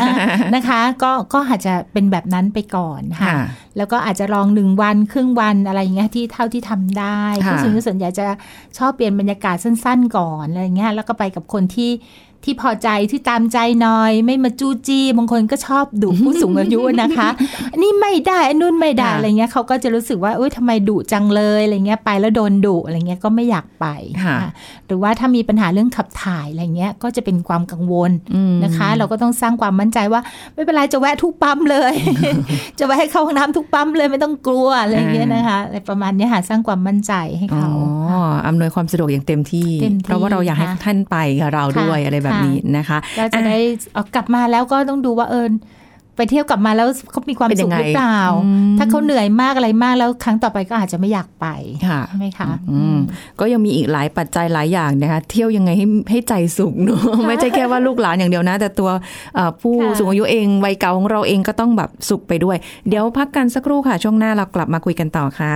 [0.00, 0.10] อะ
[0.54, 3.40] นะคะ ก็ก็อาจจะเป็นแบบนั้นไปก่อนค่ะค่ะ
[3.76, 8.24] แล้วก็อาจจะลองหนึ่งวันครึ่งวันอะไรอย่างเงี้ยที่เท่าที่ทำได้ค่ะผู้สูงอายุส่วนใหญ่จะ
[8.78, 11.90] ชอบเปลี่ยนบรรยากาศสั้น ๆ ก่อนอะไรเงี้ยแล้วก็ไปกับคนที่
[12.44, 17.28] ที่พอใจที่ตามใจหน่อย ไม่มาจู้จี้บางคนก็ชอบดุผู้สูงอายุนะคะ
[17.72, 23.86] อันนี่ไม่ได้อันนู้นไม่ได้ค่ะอะไรเงี้ยเขาก็จะรู้สึกว่าเอ้ยทำไมดุจังเลยอะไรเงี้ยไปแล้วโดนดุอะไรเงี้ยก็ไม่อยากไป
[24.24, 24.50] ค่ะค่ะ
[24.86, 30.20] หรือว่าถ้ามีปัญหาเรื่องขับถ่ายอะไรเงี้ยก็จะเป็นความกังวลอืมนะคะ เราก็ต้องสร้างความมั่นใจว่า
[30.54, 31.94] ไม่เป็นไรจะแวะทุกปั๊มเลย
[32.78, 37.70] จะแวะให้เข้าห้องน้ำทุกปั๊มเลยไม่ต้องกลัวอะไรอย่างเงี้ยนะคะอะไรประมาณเนี้ยค่ะสร้างความมั่นใจให้อ๋อเขา
[38.46, 43.58] อำนวยความสะดวกอย่างเต็มที่เต็มที่เพราะว่าเราอยากให้ค่ะท่านไปกับเราด้วยค่ะอะไรแบบค่ะนี้นะคะก็จะได้
[43.92, 45.46] เอากลับมาแล้วก็ต้องดูว่าเออ
[46.18, 51.46] ไปเที่ยวกลับมาแล้วเขามีความเป็นยัสุขงไงหรือเปล่าอืมถ้าเขาเหนื่อยมากอะไรมากแล้วครั้งต่อไปก็อาจจะไม่อยากไป
[51.88, 52.96] ค่ะใช่ไหมคะอืม
[53.40, 58.90] ก็ยังมีอีกหลายปัจจัยหลายอย่างนะคะ เที่ยวยังไงให้ให้ใจสุขเนอะไม่ใช่แค่ว่าลูกหลานอย่างเดียวนะ แต่ตัว
[59.34, 62.56] เอ่อผู้ค่ะสูงอายุเองวัยเก่าของเราเองก็ต้องแบบสุขไปด้วย
[62.88, 65.54] เดี๋ยวพักกันสักครู่ค่ะ ช่วงหน้าเรากลับมาคุยกันต่อค่ะ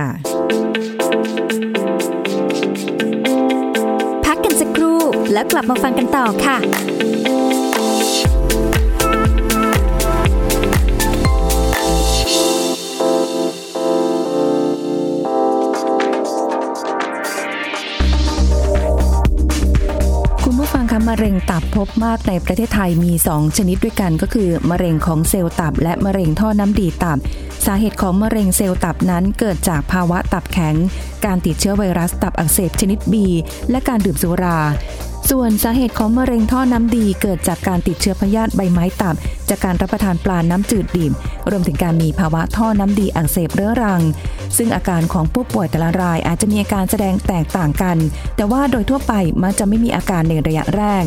[5.33, 6.57] แล้วกลับมาฟังกันต่อค่ะ
[20.43, 27.19] คุณผู้ฟังคะมะเร็งตับพบมากในประเทศไทยมี 2 ชนิดด้วยกันก็คือ มะเร็งของเซลล์ตับ และมะเร็งท่อน้ำดีตับ
[27.65, 30.75] สาเหตุของมะเร็งเซลล์ตับนั้นเกิดจากภาวะตับแข็ง
[31.25, 33.13] การติดเชื้อไวรัสตับอักเสบชนิด B
[33.69, 34.59] และการดื่มสุรา
[35.29, 39.15] ส่วนสาเหตุของมะเร็งท่อน้ำดีเกิดจากการติดเชื้อพยาธิใบไม้ตับ
[39.49, 41.11] จากการรับประทานปลาน้ำจืดดิบ
[41.49, 44.01] รวมถึงการมีภาวะท่อน้ำดีอักเสบเรื้อรัง
[44.57, 47.97] ซึ่งอาการของผู้ป่วยแต่ละรายอาจจะมีอาการแสดงแตกต่างกัน
[48.35, 51.03] แต่ว่าโดยทั่วไปมักจะไม่มีอาการในระยะแรก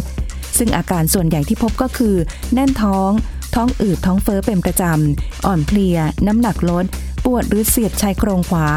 [0.59, 2.17] ซึ่งอาการส่วนใหญ่ที่พบก็คือ
[2.55, 3.11] แน่นท้อง
[3.55, 5.97] ท้องอืดท้องเฟ้อเป็นประจำอ่อนเพลีย
[6.27, 6.85] น้ำหนักลด
[7.25, 8.69] ปวดหรือเสียดชายโครงขวา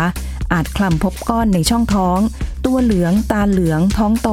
[0.54, 2.19] อาจคลำพบก้อนในช่องท้อง
[2.67, 4.30] ตัวเหลือง ตาเหลือง ท้องโต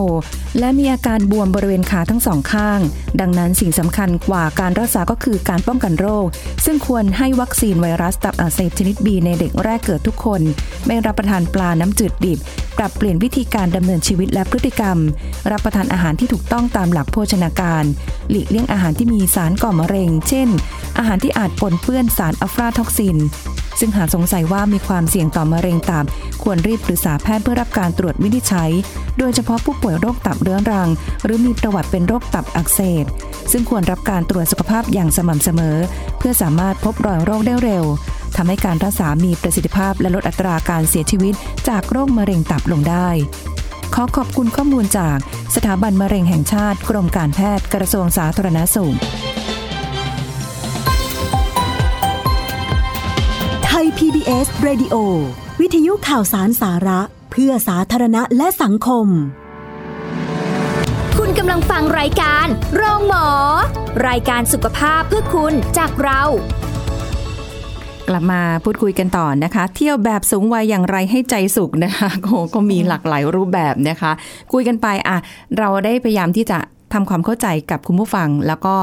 [0.59, 2.81] และมีอาการบวมบริเวณขาทั้งสองข้าง
[3.21, 6.27] ดังนั้นสิ่งสำคัญกว่าการรักษาก็คือการป้องกันโรค
[6.65, 10.41] ซึ่งควรให้วัคซีนไวรัสตับอักเสบชนิดบีในเด็กแรกเกิดทุกคน
[10.87, 12.39] ไม่รับประทานปลาน้ำจืดดิบ
[12.79, 14.99] ปรับเปลี่ยนวิธีการดำเนินชีวิตและพฤติกรรม
[15.51, 17.85] รับประทานอาหารที่ถูกต้องตามหลักโภชนาการ
[18.31, 20.49] หลีกเลี่ยงอาหารที่มีสารก่อมะเร็ง เช่น
[20.99, 23.19] อาหารที่อาจปนเปื้อนสารอะฟลาท็อกซิน
[23.81, 26.05] ซึ่งหากสงสัยว่ามีความเสี่ยงต่อมะเร็งตับ
[26.43, 28.71] ควรรีบปรึกษาแพทย์เพื่อรับการตรวจวินิจฉัย
[29.19, 30.89] โดยเฉพาะผู้ป่วยโรคตับเรื้อรัง
[31.25, 33.05] หรือมีประวัติเป็นโรคตับอักเสบ
[33.53, 35.77] ซึ่งควรรับการตรวจสุขภาพอย่างสม่ำเสมอ
[36.19, 37.85] เพื่อสามารถพบรอยโรคได้เร็ว
[38.37, 41.35] ทำให้การรักษามีประสิทธิภาพและลดอัตราการเสียชีวิต
[41.69, 43.09] จากโรคมะเร็งตับลงได้
[43.95, 45.19] ขอขอบคุณข้อมูลจาก
[45.55, 48.97] สถาบันมะเร็งแห่งชาติ กรมการแพทย์กระทรวงสาธารณสุข
[53.99, 54.95] PBS Radio
[55.61, 59.07] วิทยุข่าวสารสาระ เพื่อสาธารณะและสังคม
[61.19, 63.27] คุณกำลังฟังรายการโรงหมอ
[64.09, 66.23] รายการสุขภาพเพื่อคุณจากเรา
[68.09, 74.13] กลับมาพูดคุยกันต่อนะคะ เที่ยวแบบสูงวัยอย่างไรให้ใจสุขนะคะโอ้ก็มีหลากหลายรูปแบบนะคะ
[74.53, 75.17] คุยกันไปอะ
[75.59, 76.59] เราได้พยายามที่จะ
[76.95, 78.75] ทำความเข้าใจกับคุณผู้ฟัง แล้วก็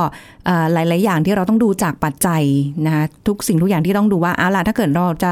[0.45, 2.43] เอ่อหลาย ๆ อย่างที่เราต้องดูจากปัจจัย
[2.86, 5.32] นะคะทุกสิ่งทุกอย่างที่ต้องดูว่าเอาล่ะถ้าเกิดเราจะ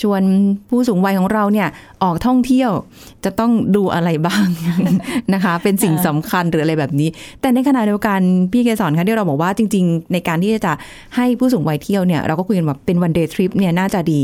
[0.00, 0.22] ชวน
[0.70, 1.68] ผู้สูงวัยของเราเนี่ย
[2.02, 2.70] ออกท่องเที่ยว
[3.24, 4.46] จะต้องดูอะไรบ้าง
[5.34, 7.08] นะคะ เป็นสิ่งสำคัญหรืออะไรแบบนี้
[7.40, 8.20] แต่ในขณะเดียวกัน
[8.52, 10.72] พี่เกสรคะที่เราบอกว่าจริง ๆ ในการที่จะ
[11.16, 14.22] ให้ผู้สูงวัยเที่ยวเนี่ยเราก็คุยกันว่าเป็นวันเดย์ทริปเนี่ยน่าจะดี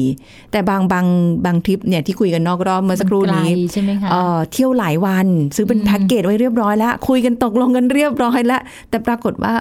[0.53, 1.07] แต่บางบาง
[1.45, 9.53] บางทริปเนี่ยที่คุยกันนอกรอบเมื่อสักครู่นี้ไกลใช่ไหมคะเอ่อเที่ยวหลายวัน ซื้อเป็นแพ็กเกจไว้เรียบร้อยแล้ว คุยกันตกลงกันเรียบร้อยแล้วแต่ปรากฏว่า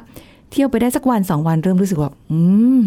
[0.51, 2.39] เที่ยวไปได้สักวันสองวันเริ่มรู้สึกว่า อื
[2.77, 2.79] ม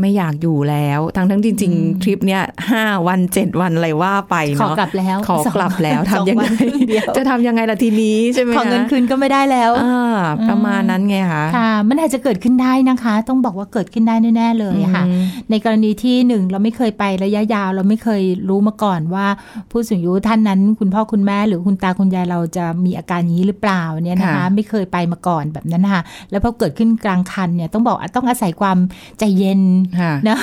[0.00, 19.26] ไม่อยากอยู่แล้ว ทั้งทั้งจริง ๆ ทริปเนี้ยห้าวันเจ็ดวันอะไรว่าไปขอเนาะกลับแล้ว ขอกลับแล้วสอทำยังไงวันครึ่เดียวจะทำยังไงล่ะทีนี้ใช่ไหมขอเงินคะคืนก็ไม่ได้แล้วอ่าประมาณนั้นไงคะค่ะมันอาจจะเกิดขึ้นได้นะคะ ต้องบอกว่าเกิดขึ้นได้แน่ๆเลยค่ะอืมในกรณีที่หนึ่งเราไม่เคยไประยะยาว เราไม่เคยรู้มาก่อนว่า
[19.70, 28.78] ผู้สูงอายุท่านนั้น คุณพ่อคุณแม่หรือคุณตาคุณยายเราจะมีอาการนี้หรือเปล่าเนี่ยนะคะค่ะไม่เคยไปมาก่อนแบบนั้นนะคะแล้วพอเกิดขึ้นกลางคันเนี่ยต้องบอกต้องอาศัยความ
[29.18, 29.79] ใจเย็นค่ะ
[30.28, 30.38] นะ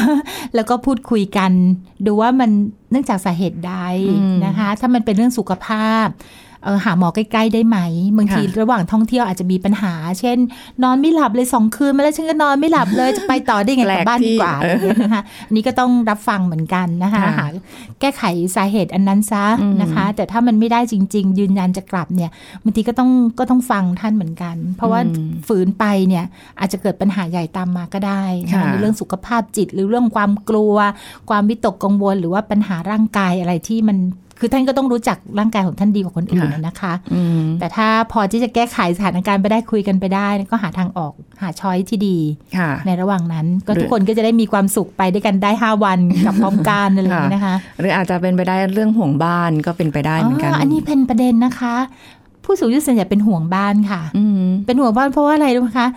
[0.56, 1.52] แล้วก็พูดคุยกัน
[2.06, 2.50] ดูว่ามัน
[2.92, 3.76] เนื่องจากสาเหตุใด
[4.10, 6.47] อืมนะคะ ถ้ามันเป็นเรื่องสุขภาพเออ
[6.86, 7.78] หาหมอใกล้ๆได้ไหม
[8.18, 10.38] บางทีค่ะระหว่างท่องเที่ยวอาจจะมีปัญหา เช่น
[10.84, 17.48] นอนไม่หลับเลยสองคืนมาแล้วฉันก็นอนไม่หลับเลยจะไปต่อได้ไงกลับบ้านดีกว่าแปลกที่อะไรอย่างเงี้ยนะคะอันนี้ก็ต้องรับฟังเหมือนกันนะคะค่ะหา
[18.00, 18.24] แก้ไข
[18.56, 22.32] สาเหตุอันนั้นซะอืมนะคะ แต่ถ้ามันไม่ได้จริง ๆ ยืนยันจะกลับเนี่ย
[22.64, 26.26] บางทีก็ต้องก็ต้องฟังท่านเหมือนกัน เพราะว่าอืมฝืนไปเนี่ย
[26.60, 30.76] อาจจะเกิดปัญหาใหญ่ตามมาก็ได้นะคะค่ะในเรื่องสุขภาพจิตหรือเรื่องความกลัว
[31.30, 33.98] ความวิตกกังวล หรือว่าปัญหาร่างกายอะไรที่มัน
[34.40, 42.18] คือท่านก็ต้องรู้จักร่างกายของท่านดีกว่าคนอื่นนะนะคะอืมแต่ถ้าพอที่จะแก้ไขสถานการณ์ไปได้คุยกันไปได้ ก็หาทางออกหาช้อยที่ดี
[42.58, 51.76] ค่ะในระหว่างนั้น ก็หรือทุกคนก็จะได้มีความสุขไปด้วยกันได้ 5 วันกับพร้อมกันอะไรอย่างนี้นะคะ หรืออาจจะเป็นไปได้เรื่องห่วงบ้านก็เป็นไปได้เหมือนกันอันนี้เป็นประเด็นนะคะ
[52.44, 55.88] ผู้สูงอายุส่วนใหญ่เป็นห่วงบ้านค่ะอืมเป็นห่วงบ้านเพราะว่าอะไรรู้ไหมคะ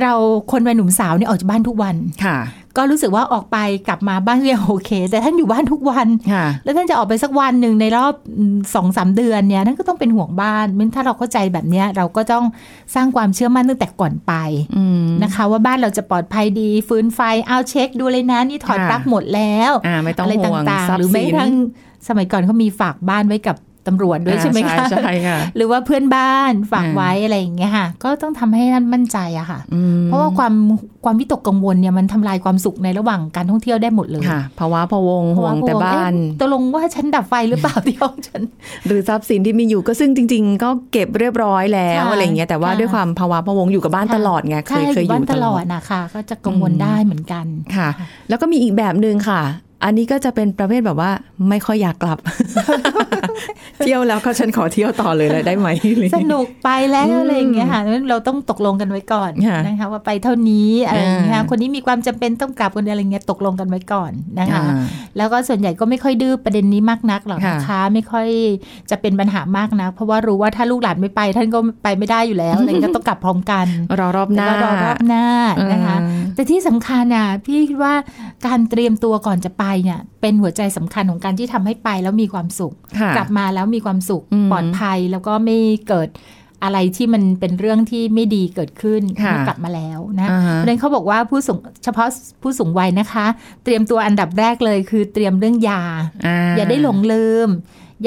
[0.00, 0.12] เรา
[0.50, 2.38] คนวัยหนุ่มสาวเนี่ยออกจากบ้านทุกวันค่ะ
[2.76, 8.14] ก็รู้สึกว่าออกไปกลับมาบ้านก็ยังโอเค แต่ท่านอยู่บ้านทุกวันค่ะแล้วท่านจะออกไปสักวันหนึ่งในรอบ
[8.74, 12.44] สองสามเดือนเนี่ยท่านก็ต้องเป็นห่วงบ้านมันถ้าเราเข้าใจแบบเนี้ยเราก็ต้อง
[12.94, 14.32] สร้างความเชื่อมั่นตั้งแต่ก่อนไป
[14.76, 21.52] อืมนะคะ ว่าบ้านเราจะปลอดภัยดี ฟื้นไฟเอาเช็คดูเลยนะนี่ถอดค่ะปลั๊กหมดแล้วอ่าไม่ต้องอะไรห่วงต่างทรัๆพหรือย์แม้สิกนระทั่ง
[22.08, 30.54] สมัยก่อนเขามีฝากบ้านไว้กับ ตำรวจด้วยใช่ไหมอ่าคะใช่ค่ะหรือว่าเพื่อนบ้านฝากอ่าไว้อะไรอย่างเงี้ยค่ะ ก็ต้องทำให้ท่านมั่นใจอะค่ะอืมเพราะว่าความ
[31.04, 38.42] ความวิตกกังวลเนี่ยมันทำลายความสุขในระหว่างการท่องเที่ยวได้หมดเลยค่ะภาวะพะวงห่วงแต่บ้านเอ๊ะตกลงว่าฉันดับไฟหรือเปล่าที่ห้องฉัน
[38.86, 47.88] หรือทรัพย์สินที่มีอยู่ก็ซึ่งจริง ๆ ก็เก็บเรียบร้อยแล้วค่ะอะไรอย่างเงี้ยแต่ว่าค่ะด้วยความภาวะพะวงอยู่กับบ้านตลอดไงเคใช่ยเคยอบ้านยู่ตตลลออดดนะคะก็จะกังวลได้เหมือนกันค่ะ
[48.28, 49.42] แล้วก็มีอีกแบบหนึ่งค่ะ
[49.84, 51.10] อันนี้ก็จะเป็นประเภทแบบว่า
[51.48, 52.18] ไม่ค่อยอยากกลับ
[53.80, 64.84] เที่ยวแล้วก็ฉันขอเที่ยวต่อเลยเลยได้ไหมอะไรอย่างสเงี้ยนุกไปแล้วอืมอะไรอย่างเงี้ยค่ะงั้นเราต้องตกลงกันไว้ก่อนค่ะนะคะว่าไปเท่านี้อะไรอย่างเงี้ยอ่าคนนี้มีความจำเป็นต้องกลับคนอะไรเงี้ยตกลงกันไว้ก่อนนะคะอ่า
[65.16, 68.28] แล้วก็ส่วนใหญ่ก็ไม่ค่อยดื้อประเด็นนี้มากนักหรอกนะคะค่ะไม่ค่อย
[68.90, 73.66] จะเป็นปัญหามากนัก เพราะว่ารู้ว่าถ้าลูกหลานไม่ไป ท่านก็ไปไม่ได้อยู่แล้วอะไรเงี้ยก็ต้องกลับพร้อมกัน
[73.98, 75.26] รอรอบหน้าแล้วก็รอรอบหน้า
[75.72, 77.94] นะคะอืมแต่ที่สำคัญอะพี่คิดว่า
[78.46, 85.56] การเตรียมตัวก่อนจะไปเนี่ยเป็นหัวใจสำคัญของการที่ทำให้ไปแล้วมีความสุขค่ะกลับมาแล้วมีความสุขอืมปลอดภัยแล้วก็ไม่
[85.88, 86.08] เกิด
[86.64, 92.08] อะไรที่มันเป็นเรื่องที่ไม่ดีเกิดขึ้นค่ะเมื่อกลับมาแล้วนะอ่าฮะเพราะฉะนั้นเขาบอกว่าผู้สูงเฉพาะ
[92.42, 93.26] ผู้สูงวัยนะคะ
[93.64, 95.82] เตรียมตัวอันดับแรกเลยคือเตรียมเรื่องยา
[96.56, 97.48] อย่าได้หลงลืม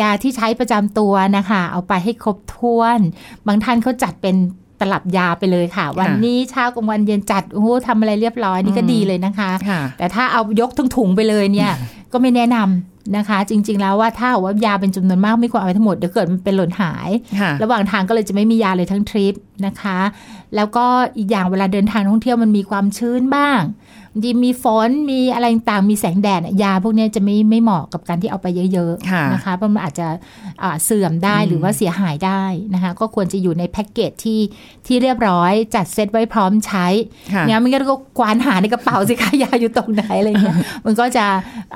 [0.02, 2.99] ยาที่ใช้ประจำตัวนะคะ เอาไปให้ครบถ้วน
[3.47, 4.62] บางท่านเขาจัดเป็นต
[4.93, 11.71] ลับยาไปเลยค่ะ วันนี้เช้ากลางวันเย็นจัดโอ้โหทำอะไรเรียบร้อยนี่ก็อืมดีเลยนะคะค่ะแต่ถ้าเอายกทั้งถุงไปเลยเนี่ย
[12.11, 19.33] ก็ไม่แนะนำนะคะ จริง ๆ แล้วว่าถ้าว่ายาเป็นจำนวนมากไม่ควรเอาไปทั้งหมดเดี๋ยวเกิดมันเป็นหล่นหายค่ะระหว่างทางก็เลยจะไม่มียาเลยทั้งทริป
[19.65, 19.99] นะคะ
[20.55, 20.85] แล้วก็
[21.17, 23.61] อีกอย่างเวลาเดินทางท่องเที่ยวมันมีความชื้นบ้าง
[24.13, 30.08] บางทีมีฝนมีอะไรต่างๆมีแสงแดดอะยาพวกเนี้ยจะไม่ไม่เหมาะกับการที่เอาไปเยอะค่ะๆนะคะเพราะมันอาจจะ
[30.63, 34.39] อ่าเสื่อมได้หรือว่าเสียหายได้นะคะก็ควรจะอยู่ในแพ็กเกจที่
[34.88, 36.88] ที่เรียบร้อยจัดเซตไว้พร้อมใช้
[37.34, 37.80] ค่ะงั้นมันก็
[38.17, 41.26] ควานหาในกระเป๋าสิคะยาอยู่ตรงไหนอะไรเงี้ยมันก็จะ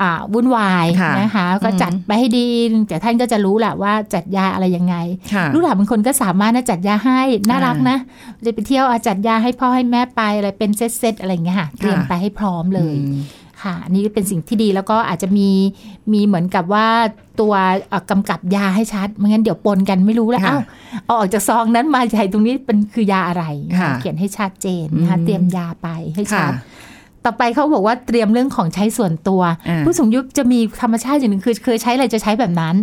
[0.01, 2.47] อ่าวุ่นวายค่ะนะคะก็จัดไปให้ดี
[2.87, 4.95] แต่ท่านก็จะรู้แหละว่าจัดยาอะไรยังไง
[5.33, 7.97] ค่ะลูกหลานบางคนก็สามารถนะจัดยาให้น่ารักนะ
[8.45, 13.17] จะไปเที่ยวอาจัดยาให้พ่อให้แม่ไปอะไรเป็นเซตๆอะไรอย่างเงี้ยค่ะเตรียมไปให้พร้อมเลยอืม
[13.63, 15.49] ค่ะอันนี้เป็นสิ่งที่ดีแล้วก็อาจจะมี
[16.13, 16.87] มีเหมือนกับว่า
[17.39, 17.53] ตัว
[17.89, 20.59] เอ่อกำกับยาให้ชัดไม่งั้นเดี๋ยวปนกันไม่รู้แล้วค่ะเอ้า
[21.05, 23.43] เอาออกจากซองนั้นมาใหญ่ตรงนี้เป็นคือยาอะไร
[23.79, 26.53] ค่ะเขียนให้ชัดเจนนะคะอืมเตรียมยาไปให้ชัค่ะด
[27.27, 32.75] ต่อไปเขาบอกว่าเตรียมเรื่องของใช้ส่วนตัวอ่าผู้สูงอายุจะมีธรรมชาติอย่างหนึ่งคือ เคยใช้อะไรจะใช้แบบนั้น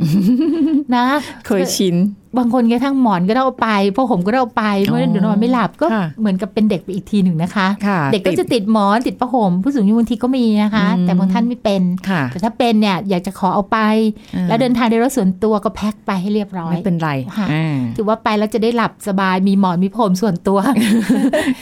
[0.95, 1.07] นะ
[1.47, 1.97] เคยชิน
[2.39, 13.79] บางคนกระทั่งหมอนก็ได้เอาไปผ้าห่มก็ได้เอาไปเมื่อเดี๋ยวนอนไม่หลับก็ค่ะเหมือนกับเป็นเด็กไปอีกทีหนึ่งนะคะค่ะเด็กก็ติดจะติดหมอนติดผ้าห่มผู้สูงอายุบางทีก็มีนะคะอืมแต่บางท่านไม่เป็นค่ะแต่ถ้าเป็นเนี่ยอยากจะขอเอาไป
[14.35, 20.59] อ่าแล้วเดินทางในรถส่วนตัวก็แพ็คไปให้เรียบร้อยไม่เป็นไรค่ะอ่าถือว่าไปแล้วจะได้หลับสบายมีหมอนมีผ้าห่มส่วนตัว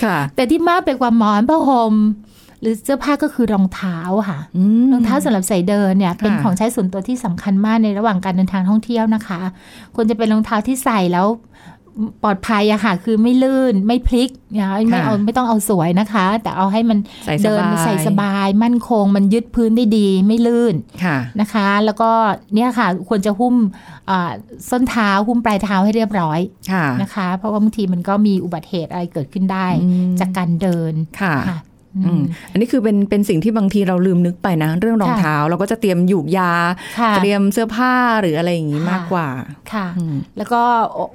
[0.05, 1.95] ค่ะแต่ที่มากไปกว่าหมอนผ้าห่ม
[2.63, 3.99] หรือเสื้อผ้าก็คือรองเท้า
[4.29, 9.41] ค่ะอืมรองเท้าสำหรับใส่เดินเนี่ยเป็นค่ะของใช้ส่วนตัวที่สำคัญมากในระหว่างการเดินทางท่องเที่ยวนะคะ
[9.95, 11.27] ควรจะเป็นรองเท้าที่ใส่แล้ว
[12.23, 22.11] ปลอดภัยอะค่ะ คือไม่ลื่นไม่พลิกนะไม่เอาไม่ต้องเอาสวยนะคะ แต่เอาให้มันใส่สเดินบายใส่สบาย มั่นคง มันยึดพื้นได้ดีไม่ลื่นค่ะนะคะ แล้วก็
[22.55, 23.55] เนี่ยค่ะควรจะหุ้ม
[24.11, 24.31] อ่า
[24.71, 26.41] ส้นเท้าหุ้มปลายเท้าให้เรียบร้อย
[26.73, 31.59] ค่ะนะคะ เพราะว่าบางทีมันก็มีอุบัติเหตุอะไรเกิดขึ้นได้อืมจากการเดินค่ะค่ะ
[31.97, 36.53] อือืมมอันนี้คือเป็นเป็นสิ่งที่บางทีเราลืมนึกไปนะ เรื่องรองค่ะเท้าเราก็จะเตรียมหยูกยา
[36.99, 39.29] ค่ะเตรียมเสื้อผ้าหรืออะไรอย่างนี้ค่ะมากกว่า
[39.73, 40.63] ค่ะอืมแล้วก็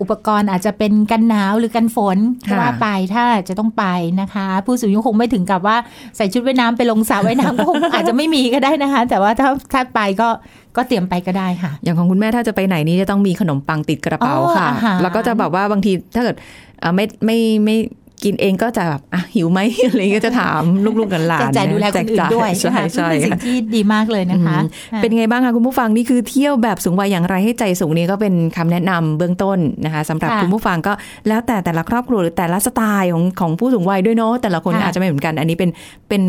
[0.01, 2.17] อุปกรณ์อาจจะเป็นกันหนาวหรือกันฝน
[2.49, 3.85] ก็ค่ะว่าไปถ้าจะต้องไป
[4.21, 5.77] นะคะ ผู้สูงอายุคงไม่ถึงกับว่า
[6.17, 10.29] ใส่ชุดว่ายน้ำไปลงสระว่ายน้ำก็คงอาจจะไม่มีก็ได้นะคะ แต่ว่าถ้าถ้าไปก็
[10.77, 16.35] ก็เตรียมไปก็ได้ค่ะ อย่างของคุณแม่ถ้าจะไปไหนนี่จะต้องมีขนมปังติดกระเป๋าอ๋อค่ะอาหารแล้วก็จะแบบว่าบางทีถ้าเกิด
[16.79, 17.77] เอ่อไม่ไม่ไม่
[18.23, 24.57] กินเองก็จะแบบอะหิวไหมอะไรอย่างเงี้ยก็จะถามลูกๆกันหลานแจกจ่ายดูแลคนอื่นด้วยใช่นะคะใช่ซึ่งเป็นสิ่ค่ะงที่ดีมากเลยนะคะ
[24.93, 30.93] อืมเป็นไงบ้างคะคุณผู้ฟังนี่คือเที่ยวแบบสูงวัยอย่างไรให้ใจสูงนี้ก็เป็นคำแนะนำเบื้องต้นนะคะสำหรับค่ะคุณผู้ฟังก็
[31.27, 35.69] แล้วแต่แต่ละครอบครัวหรือแต่ละสไตล์ของของผู้สูงวัยด้วยเนาะแต่ละคนค่ะอาจจะไม่เหมือนกัน อันนี้เป็น
[36.09, 36.23] เป็น